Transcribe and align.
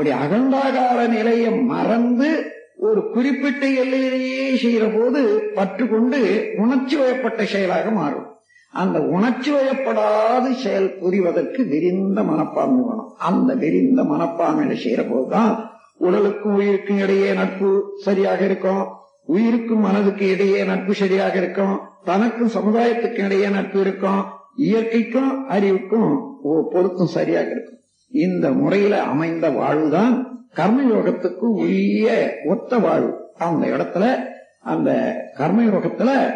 அப்படி 0.00 0.18
அகண்டாகார 0.18 1.08
நிலையை 1.08 1.50
மறந்து 1.50 2.52
ஒரு 2.76 3.10
குறிப்பிட்ட 3.12 3.66
எல்லையிலேயே 3.66 4.54
செய்யற 4.54 5.00
போது 5.00 5.50
பற்று 5.54 5.88
கொண்டு 5.88 6.48
உணர்ச்சி 6.56 6.96
வயப்பட்ட 6.96 7.44
செயலாக 7.44 7.90
மாறும். 7.90 8.26
அந்த 8.72 9.00
உணர்ச்சி 9.00 9.50
வயப்படாத 9.50 10.52
செயல் 10.52 10.98
புரிவதற்கு 10.98 11.68
விரிந்த 11.68 12.22
மனப்பான்மை 12.22 12.84
வேணும். 12.88 13.14
அந்த 13.18 13.54
விரிந்த 13.54 14.02
மனப்பான்மையில 14.02 14.76
செய்யற 14.84 15.10
போதுதான் 15.10 15.70
உடலுக்கும் 15.96 16.54
உயிருக்கும் 16.54 16.98
இடையே 16.98 17.32
நட்பு 17.32 17.98
சரியாக 18.04 18.44
இருக்கும். 18.44 18.86
உயிருக்கும் 19.24 19.80
மனதுக்கு 19.80 20.30
இடையே 20.30 20.64
நட்பு 20.64 20.94
சரியாக 20.94 21.36
இருக்கும். 21.36 21.80
தனக்கும் 22.04 22.50
சமுதாயத்துக்கும் 22.54 23.24
இடையே 23.24 23.48
நட்பு 23.48 23.80
இருக்கும். 23.80 24.24
இயற்கைக்கும் 24.56 25.46
அறிவுக்கும் 25.48 26.38
ஒ- 26.42 26.68
பொருத்தம் 26.68 27.06
சரியாக 27.06 27.50
இருக்கும். 27.50 27.78
இந்த 28.10 28.50
முறையில 28.50 29.02
அமைந்த 29.02 29.50
வாழ்வுதான் 29.50 30.44
கர்மயோகத்துக்கு 30.56 31.48
உரிய 31.54 32.36
ஒத்த 32.46 32.78
வாழ்வு. 32.78 33.28
அந்த 33.34 33.66
இடத்துல 33.66 34.18
அந்த 34.60 35.14
கர்மயோகத்துல 35.38 36.34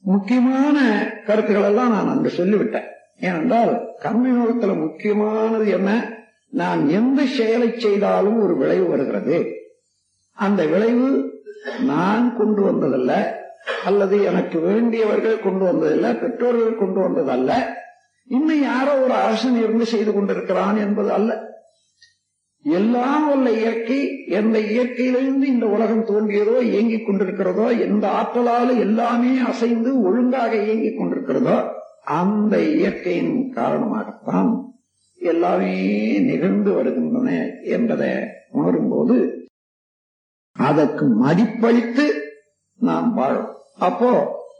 முக்கியமான 0.00 1.06
கருத்துக்கள் 1.26 1.64
எல்லாம் 1.64 1.90
நான் 1.90 2.08
அங்கு 2.08 2.32
சொல்லிவிட்டேன். 2.36 2.86
ஏனென்றால் 3.20 3.86
கர்மயோகத்துல 4.02 4.80
முக்கியமானது 4.80 5.68
என்ன? 5.68 6.12
நான் 6.50 6.88
எந்த 6.88 7.24
செயலை 7.24 7.80
செய்தாலும் 7.80 8.42
ஒரு 8.42 8.56
விளைவு 8.56 8.88
வருகிறது. 8.88 9.46
அந்த 10.32 10.66
விளைவு 10.66 11.34
நான் 11.86 12.36
கொண்டு 12.36 12.72
வந்ததல்ல 12.72 13.34
அல்லது 13.84 14.22
எனக்கு 14.22 14.60
வேண்டியவர்கள் 14.60 15.40
கொண்டு 15.40 15.64
வந்ததில்லை 15.64 16.20
பெற்றோர்கள் 16.20 16.76
கொண்டு 16.76 17.00
வந்ததல்ல. 17.00 17.75
இன்னும் 18.28 18.62
யாரோ 18.62 18.92
ஒரு 19.00 19.14
அரசன் 19.14 19.58
இருந்து 19.58 19.86
செய்து 19.86 20.12
கொண்டிருக்கிறான் 20.12 20.76
என்பது 20.76 21.12
அல்ல. 21.12 21.32
எல்லாம் 22.64 23.26
உள்ள 23.32 23.50
இயற்கை 23.50 23.98
எந்த 24.28 24.58
இயற்கையிலிருந்து 24.58 25.46
இந்த 25.54 25.66
உலகம் 25.66 26.06
தோன்றியதோ 26.06 26.54
இயங்கிக் 26.60 27.06
கொண்டிருக்கிறதோ 27.06 27.66
எந்த 27.78 28.04
ஆற்றலால 28.08 28.68
எல்லாமே 28.78 29.38
அசைந்து 29.46 30.02
ஒழுங்காக 30.02 30.52
இயங்கிக் 30.62 30.98
கொண்டிருக்கிறதோ 30.98 31.56
அந்த 32.04 32.60
இயற்கையின் 32.62 33.52
காரணமாகத்தான் 33.54 34.50
எல்லாமே 35.20 35.74
நிகழ்ந்து 36.20 36.72
வருகின்றன 36.72 37.30
என்பதை 37.64 38.10
உணரும்போது 38.54 39.16
அதற்கு 40.56 41.04
மதிப்பளித்து 41.24 42.06
நாம் 42.80 43.14
வாழும். 43.14 43.48
அப்போ 43.78 44.12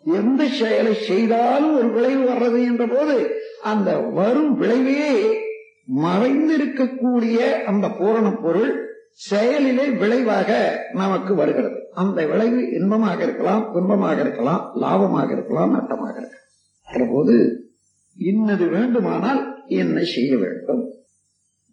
எந்த 0.05 0.43
செயலை 0.47 0.95
செய்தாலும் 0.95 1.77
ஒரு 1.77 1.89
விளைவு 1.91 2.25
வர்றது 2.31 2.59
என்ற 2.65 2.87
போது 2.87 3.17
அந்த 3.63 3.99
வரும் 3.99 4.57
விளைவே 4.57 5.39
மறைந்திருக்கக்கூடிய 6.03 7.65
அந்த 7.65 7.89
பூரண 7.89 8.33
பொருள் 8.33 8.85
செயலிலே 9.13 9.91
விளைவாக 9.91 10.81
நமக்கு 10.93 11.35
வருகிறது. 11.35 11.89
அந்த 11.95 12.27
விளைவு 12.27 12.73
இன்பமாக 12.73 13.23
இருக்கலாம் 13.23 13.75
துன்பமாக 13.75 14.21
இருக்கலாம் 14.21 14.73
லாபமாக 14.81 15.31
இருக்கலாம் 15.31 15.75
நட்டமாக 15.75 16.17
இருக்கலாம். 16.17 17.11
போது 17.11 17.67
இன்னது 18.17 18.67
வேண்டுமானால் 18.67 19.65
என்ன 19.67 20.03
செய்ய 20.03 20.37
வேண்டும்? 20.37 20.91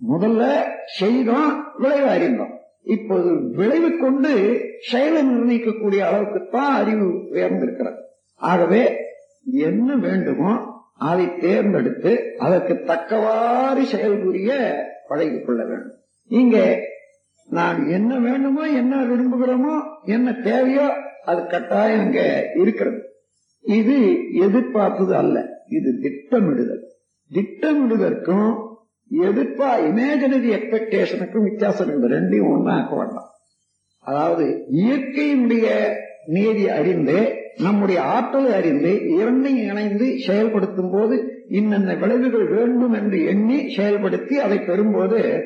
முதல்ல 0.09 0.63
செய்தோம் 0.97 1.63
விளைவு 1.77 2.07
அறிந்தோம். 2.07 2.59
இப்போது 2.83 3.49
விளைவு 3.49 3.97
கொண்டு 3.97 4.59
செயலை 4.79 5.23
நிர்ணயிக்கக்கூடிய 5.23 5.99
அளவுக்குத்தான் 5.99 6.73
அறிவு 6.73 7.07
உயர்ந்திருக்கிறது. 7.33 7.95
ஆகவே 8.35 8.97
என்ன 9.43 9.95
வேண்டுமோ 9.95 10.72
அதை 10.95 11.37
தேர்ந்தெடுத்து 11.37 12.35
அதற்கு 12.37 12.83
தக்கவாறு 12.83 13.83
செயல்புரிய 13.83 14.73
பழகிக் 15.07 15.45
கொள்ள 15.45 15.65
வேண்டும். 15.65 15.97
இங்க 16.27 16.79
நான் 17.45 17.87
என்ன 17.87 18.19
வேண்டுமோ 18.19 18.69
என்ன 18.69 19.03
விரும்புகிறோமோ 19.03 19.83
என்ன 20.03 20.33
தேவையோ 20.33 20.93
அது 21.25 21.47
கட்டாயம் 21.47 22.05
இங்க 22.05 22.49
இருக்கிறது. 22.55 23.01
இது 23.61 24.17
எதிர்பார்த்தது 24.33 25.15
அல்ல. 25.15 25.63
இது 25.67 25.99
திட்டமிடுதல். 26.01 26.83
திட்டமிடுதற்கும் 27.33 28.71
எதிர்ப்பா 29.11 29.69
இமேஜினரி 29.79 30.49
எக்ஸ்பெக்டேஷனுக்கும் 30.57 31.43
வித்தியாசம் 31.43 31.93
இந்த 31.93 32.07
ரெண்டையும் 32.07 32.51
ஒன்னாக்க 32.53 32.97
வேண்டாம். 32.97 33.29
அதாவது 33.99 34.65
இயற்கையினுடைய 34.71 35.93
நீதி 36.25 36.69
அறிந்து 36.69 37.42
நம்முடைய 37.57 38.01
ஆற்றலை 38.01 38.53
அறிந்து 38.53 39.09
இரண்டையும் 39.09 39.69
இணைந்து 39.69 40.19
செயல்படுத்தும் 40.19 40.91
போது 40.91 41.43
இன்னென்ன 41.49 41.99
விளைவுகள் 41.99 42.47
வேண்டும் 42.47 42.93
என்று 42.93 43.25
எண்ணி 43.25 43.55
செயல்படுத்தி 43.55 44.33
அதை 44.33 44.57
பெறும்போது 44.57 45.41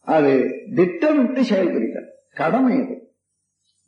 அது 0.00 0.54
திட்டமிட்டு 0.74 1.40
செயல்படுத்தல் 1.40 2.10
கடமை 2.34 2.80
அது. 2.80 3.12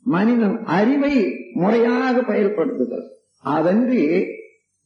மனிதன் 0.01 0.63
அறிவை 0.63 1.39
முறையாக 1.53 2.21
பயன்படுத்துதல். 2.21 3.07
அதன்றி 3.43 4.25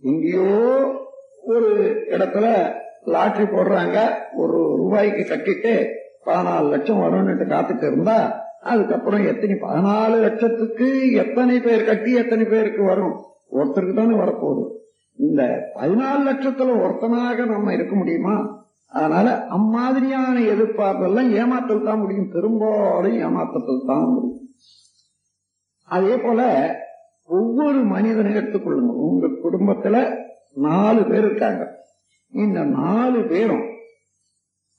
எங்கேயோ 0.02 0.96
ஒரு 1.42 1.92
இடத்துல 2.10 2.72
லாட்ரி 3.06 3.46
போடுறாங்க 3.46 4.14
ஒரு 4.36 4.76
ரூபாய்க்கு 4.76 5.36
கட்டிட்டு 5.36 5.88
பதினாலு 6.26 6.70
லட்சம் 6.70 7.02
வரும்னு 7.02 7.48
காத்துட்டு 7.48 7.88
இருந்தா 7.88 8.49
அதுக்கப்புறம் 8.62 9.26
எத்தனை 9.26 9.56
பதினாலு 9.56 10.22
லட்சத்துக்கு 10.22 11.12
எத்தனை 11.12 11.60
பேர் 11.60 11.86
கட்டி 11.86 12.14
எத்தனை 12.14 12.46
பேருக்கு 12.46 12.84
வரும்? 12.84 13.24
ஒருத்தருக்கு 13.52 13.94
தானே 13.94 14.16
வரப்போகுது. 14.16 14.68
இந்த 15.16 15.72
பதினாலு 15.76 16.26
லட்சத்துல 16.26 16.80
ஒருத்தனாக 16.80 17.46
நம்ம 17.46 17.74
இருக்க 17.74 17.96
முடியுமா? 17.96 18.58
அதனால 18.88 19.48
அம்மாதிரியான 19.48 20.40
எதிர்பார்ப்பெல்லாம் 20.40 21.32
ஏமாத்தல் 21.32 21.84
தான் 21.84 22.00
முடியும். 22.00 22.32
பெரும்பாலும் 22.32 23.20
ஏமாற்றத்தில் 23.20 23.86
தான் 23.86 24.08
முடியும். 24.08 24.50
அதே 25.84 26.18
போல 26.18 26.42
ஒவ்வொரு 27.26 27.84
மனிதனை 27.84 28.34
எடுத்துக்கொள்ளுங்க. 28.34 28.94
உங்க 28.94 29.28
குடும்பத்துல 29.28 30.16
நாலு 30.54 31.04
பேர் 31.04 31.26
இருக்காங்க. 31.26 31.88
இந்த 32.32 32.64
நாலு 32.64 33.24
பேரும் 33.24 33.64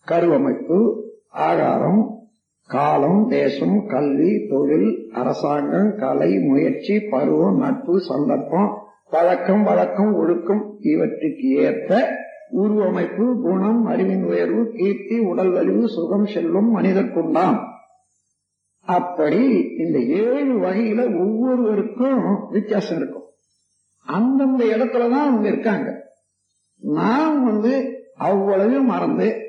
கருவமைப்பு 0.05 1.09
ஆகாரம் 1.29 2.20
காலம் 2.71 3.27
தேசம் 3.29 3.87
கல்வி 3.87 4.47
தொழில் 4.49 5.11
அரசாங்கம் 5.13 5.95
கலை 5.97 6.39
முயற்சி 6.39 7.01
பருவம் 7.01 7.57
நட்பு 7.57 8.01
சந்தர்ப்பம் 8.01 8.83
பழக்கம் 9.11 9.63
வழக்கம் 9.63 10.15
ஒழுக்கம் 10.15 10.77
இவற்றுக்கு 10.81 11.49
ஏற்ப 11.49 12.09
உருவமைப்பு 12.53 13.41
குணம் 13.43 13.85
அறிவின் 13.85 14.25
உயர்வு 14.25 14.71
கீர்த்தி 14.77 15.19
உடல் 15.19 15.51
வலிவு 15.51 15.89
சுகம் 15.89 16.27
செல்வம் 16.27 16.77
மனிதர்க்குண்டாம். 16.77 17.59
அப்படி 18.81 19.75
இந்த 19.79 19.99
ஏழு 19.99 20.59
வகையில 20.59 21.19
ஒவ்வொருவருக்கும் 21.19 22.49
வித்தியாசம் 22.51 22.97
இருக்கும். 22.97 23.25
அந்தந்த 24.07 24.65
இடத்துலதான் 24.65 25.27
அவங்க 25.27 25.49
இருக்காங்க. 25.49 26.13
நாம் 26.77 27.45
வந்து 27.45 28.03
அவ்வளவு 28.15 28.83
மறந்து 28.83 29.45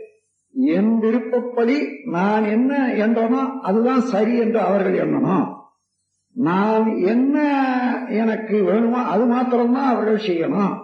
என் 0.56 0.94
விருப்பப்படி 1.00 1.78
நான் 2.16 2.46
என்ன 2.46 2.72
என்றனோ 3.06 3.42
அதுதான் 3.62 4.04
சரி 4.14 4.34
என்று 4.38 4.60
அவர்கள் 4.60 4.98
எண்ணணும் 5.04 5.48
நான் 6.36 6.86
என்ன 7.14 7.38
எனக்கு 8.22 8.58
வேணுமோ 8.64 9.00
அது 9.14 9.24
மாத்திரம்தான் 9.26 9.92
அவர்கள் 9.94 10.26
செய்யணும் 10.28 10.76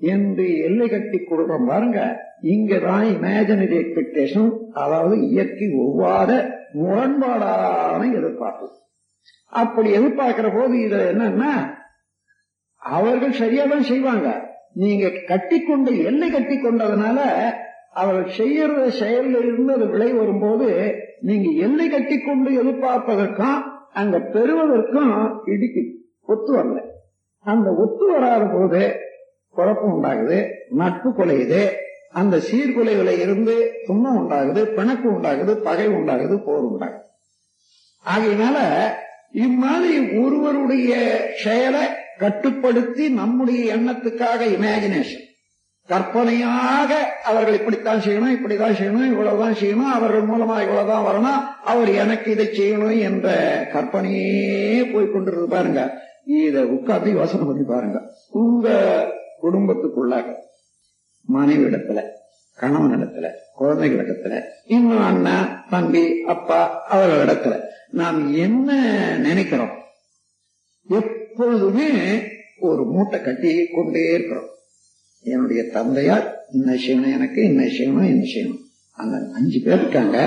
என்று 0.00 0.46
எல்லை 0.58 0.86
கட்டி 0.88 1.18
கொடுக்கிறோம் 1.18 1.68
பாருங்க. 1.68 2.00
இங்கதான் 2.52 3.04
இமேஜினரி 3.14 3.76
எக்ஸ்பெக்டேஷன் 3.82 4.50
அதாவது 4.72 5.14
இயற்கை 5.28 5.68
ஒவ்வாத 5.84 6.30
முரண்பாடான 6.74 8.02
எதிர்பார்ப்பு. 8.18 8.66
அப்படி 9.52 9.88
எதிர்பார்க்கிற 9.92 10.48
போது 10.58 10.74
இது 10.80 10.98
என்னன்னா 11.12 11.52
அவர்கள் 12.82 13.40
சரியாதான் 13.42 13.88
செய்வாங்க. 13.90 14.28
நீங்க 14.72 15.06
கட்டிக்கொண்டு 15.30 15.92
எல்லை 16.10 16.28
கட்டி 16.30 16.56
கொண்டதுனால 16.56 17.18
அவர் 18.00 18.28
செய்யற 18.38 18.72
செயல்ல 19.00 19.36
இருந்து 19.42 19.72
அது 19.72 19.86
விளை 19.86 20.10
வரும்போது 20.12 20.68
நீங்க 21.20 21.48
எல்லை 21.66 21.86
கட்டி 21.88 22.16
கொண்டு 22.18 22.50
எதிர்பார்ப்பதற்கும் 22.52 23.58
அங்க 23.92 24.16
பெறுவதற்கும் 24.34 25.12
இடிக்கு 25.44 25.82
ஒத்து 26.26 26.52
வரல. 26.56 26.78
அந்த 27.44 27.68
ஒத்து 27.82 28.06
வராத 28.12 28.44
போது 28.44 28.80
குழப்பம் 29.56 29.94
உண்டாகுது 29.94 30.38
நட்பு 30.70 31.10
குலையுது 31.10 31.60
அந்த 32.12 32.36
சீர்குலைகளை 32.48 33.14
இருந்து 33.18 33.54
துன்பம் 33.86 34.18
உண்டாகுது 34.20 34.60
பிணக்கு 34.76 35.08
உண்டாகுது 35.08 35.54
பகை 35.58 35.88
உண்டாகுது 35.88 36.36
போர் 36.44 36.66
உண்டாகுது. 36.70 37.04
ஆகையினால 38.04 38.58
இம்மாதிரி 39.46 39.96
ஒருவருடைய 40.22 40.92
செயலை 41.44 41.84
கட்டுப்படுத்தி 42.18 43.04
நம்முடைய 43.20 43.62
எண்ணத்துக்காக 43.76 44.40
இமேஜினேஷன் 44.56 45.24
கற்பனையாக 45.88 46.90
அவர்கள் 47.24 47.54
இப்படித்தான் 47.54 48.00
செய்யணும் 48.00 48.34
இப்படிதான் 48.36 48.76
செய்யணும் 48.78 49.10
இவ்வளவுதான் 49.12 49.52
செய்யணும் 49.52 49.92
அவர்கள் 49.92 50.28
மூலமா 50.28 50.56
இவ்வளவுதான் 50.62 51.06
வரணும் 51.06 51.38
அவர் 51.64 51.90
எனக்கு 51.94 52.30
இதை 52.30 52.46
செய்யணும் 52.46 52.98
என்ற 53.00 53.28
கற்பனையே 53.72 54.82
போய்கொண்டிருந்து 54.92 55.48
பாருங்க. 55.48 55.82
இத 56.24 56.64
உட்கார்ந்து 56.66 57.10
யோசனை 57.12 57.46
பண்ணி 57.46 57.62
பாருங்க. 57.62 57.98
உங்க 58.30 58.68
குடும்பத்துக்குள்ளாக 59.42 60.34
மனைவி 61.28 61.64
இடத்துல 61.64 62.00
கணவன் 62.58 62.94
இடத்துல 62.96 63.26
குழந்தைகள் 63.54 64.06
இடத்துல 64.06 64.34
இன்னும் 64.66 65.04
அண்ணா 65.04 65.66
தம்பி 65.70 66.22
அப்பா 66.26 66.60
அவர்கள் 66.88 67.24
இடத்துல 67.26 67.56
நாம் 67.90 68.34
என்ன 68.34 68.70
நினைக்கிறோம்? 69.18 69.74
எப்பொழுதுமே 70.88 71.88
ஒரு 72.60 72.84
மூட்டை 72.84 73.20
கட்டி 73.20 73.66
கொண்டே 73.74 74.12
இருக்கிறோம். 74.14 74.48
என்னுடைய 75.24 75.62
தந்தையார் 75.76 76.26
இந்த 76.52 76.72
செய்யணும் 76.72 77.14
எனக்கு 77.18 77.40
இன்ன 77.42 77.62
செய்யணும் 77.62 78.10
என்ன 78.12 78.24
செய்யணும் 78.34 78.62
அந்த 78.98 79.16
அஞ்சு 79.34 79.58
பேர் 79.60 79.80
இருக்காங்க. 79.80 80.18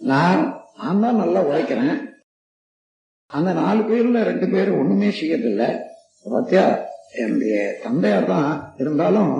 நான் 0.00 0.42
நான் 0.80 1.00
தான் 1.00 1.20
நல்லா 1.22 1.40
உழைக்கிறேன். 1.48 1.96
அந்த 3.26 3.52
நாலு 3.52 3.82
பேர்ல 3.82 4.22
ரெண்டு 4.22 4.46
பேர் 4.48 4.70
ஒண்ணுமே 4.80 5.10
செய்யறதில்லை. 5.10 5.68
பாத்தியா 6.26 6.64
என்னுடைய 7.22 7.56
தந்தையார் 7.82 8.26
தான் 8.26 8.74
இருந்தாலும் 8.76 9.34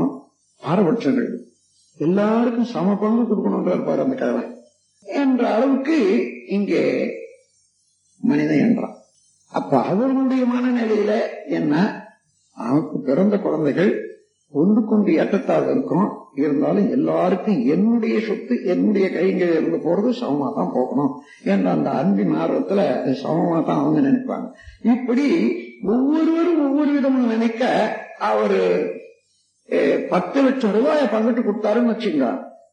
பாரபட்சங்கள். 0.62 1.28
எல்லாருக்கும் 1.98 2.70
சம 2.74 2.94
பங்கு 2.94 3.22
கொடுக்கணும்ன்ற 3.22 3.74
இருப்பார் 3.74 4.04
அந்த 4.04 4.16
கதவை 4.16 4.44
என்ற 5.06 5.42
அளவுக்கு 5.54 5.98
இங்கே 6.46 6.82
மனிதன் 8.20 8.64
என்றான். 8.66 8.96
அப்ப 9.52 9.82
அவர்களுடைய 9.82 10.44
மனநிலையில 10.54 11.12
என்ன? 11.58 11.74
அவனுக்கு 12.56 12.98
பிறந்த 13.08 13.36
குழந்தைகள் 13.38 14.05
ஒன்று 14.50 14.84
கொண்டு 14.84 15.12
ஏற்றத்தாழ் 15.12 15.68
இருக்கும். 15.70 16.08
இருந்தாலும் 16.34 16.90
எல்லாருக்கும் 16.90 17.66
என்னுடைய 17.66 18.20
சொத்து 18.20 18.54
என்னுடைய 18.64 19.08
கைங்க 19.08 19.44
இருந்து 19.58 19.78
போறது 19.86 20.10
சமமா 20.20 20.48
தான் 20.54 20.72
போகணும். 20.74 21.12
என்ற 21.44 21.70
அந்த 21.70 21.90
அன்பின் 21.90 22.34
ஆர்வத்துல 22.34 22.80
சமமா 23.22 23.64
தான் 23.64 23.78
அவங்க 23.78 24.00
நினைப்பாங்க. 24.08 24.46
இப்படி 24.82 25.26
ஒவ்வொருவரும் 25.84 26.62
ஒவ்வொரு 26.68 26.90
விதமும் 26.98 27.32
நினைக்க 27.34 27.70
அவரு 28.18 28.60
பத்து 30.08 30.42
லட்சம் 30.42 30.72
ரூபாய 30.72 31.08
பங்கிட்டு 31.12 31.42
கொடுத்தாருன்னு 31.46 31.92
வச்சுங்க 31.92 32.26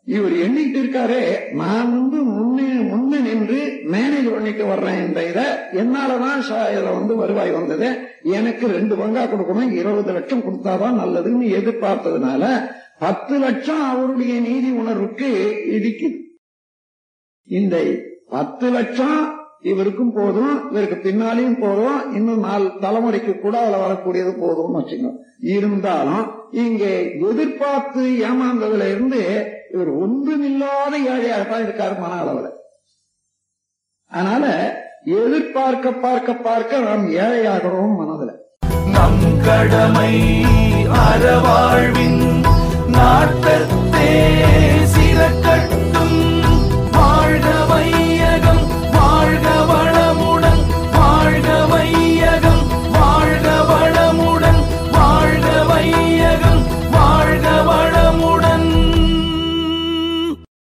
இவர் 0.08 0.34
எண்ணிட்டு 0.46 0.78
இருக்காரு 0.80 1.20
நான் 1.54 1.92
வந்து 1.92 2.18
முன்னே 2.30 2.66
முன்னே 2.88 3.20
நின்று 3.20 3.60
மேனேஜ் 3.92 4.28
பண்ணிட்டு 4.32 4.64
வர்றேன் 4.66 5.00
இந்த 5.04 5.20
இதை 5.30 5.46
என்னாலதான் 5.74 6.42
இதுல 6.74 6.90
வந்து 6.94 7.14
வருவாய் 7.16 7.52
வந்தது. 7.52 7.88
எனக்கு 8.32 8.66
ரெண்டு 8.68 8.96
பங்கா 8.96 9.24
கொடுக்கணும் 9.26 9.72
இருபது 9.74 10.12
லட்சம் 10.14 10.46
கொடுத்தாதான் 10.46 11.00
நல்லதுன்னு 11.02 11.48
எதிர்பார்த்ததுனால 11.60 12.44
பத்து 13.00 13.38
லட்சம் 13.40 13.84
அவருடைய 13.92 14.34
நீதி 14.40 14.72
உணர்வுக்கு 14.74 15.30
இடிக்குது 15.78 16.20
இந்த 17.48 17.78
பத்து 18.30 18.68
லட்சம் 18.70 19.18
இவருக்கும் 19.64 20.14
போதும் 20.14 20.54
இவருக்கு 20.70 20.98
பின்னாலையும் 21.04 21.60
போதும் 21.60 22.00
இன்னும் 22.16 22.40
நாலு 22.40 22.66
தலைமுறைக்கு 22.82 23.34
கூட 23.36 23.56
அதுல 23.60 23.78
வரக்கூடியது 23.78 24.32
போதும்னு 24.42 24.80
வச்சுக்கோங்க. 24.80 25.20
இருந்தாலும் 25.54 26.24
இங்கே 26.64 26.92
எதிர்பார்த்து 27.30 28.02
ஏமாந்ததுல 28.28 28.88
இருந்து 28.90 29.22
இவர் 29.74 29.90
ஒன்றுமில்லாத 29.90 31.00
ஏழையாகத்தான் 31.00 31.64
இருக்காரு 31.64 31.96
மன 32.00 32.14
அளவுல. 32.22 32.50
அதனால 34.12 34.46
எதிர்பார்க்க 35.04 35.92
பார்க்க 35.92 36.34
பார்க்க 36.34 36.80
நாம் 36.80 37.06
ஏழையாகிறோம் 37.12 37.96
மனதுல. 38.00 38.32
நம் 38.92 39.24
கடமை 39.46 40.14
அறவாழ்வின் 41.06 42.22
நாட்டத்தே 42.88 44.12